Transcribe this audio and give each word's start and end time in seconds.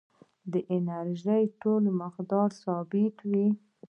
د 0.51 0.53
انرژۍ 0.75 1.43
ټول 1.61 1.83
مقدار 2.01 2.49
ثابت 2.63 3.15
وي. 3.29 3.47